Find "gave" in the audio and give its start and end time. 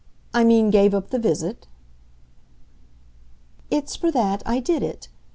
0.71-0.95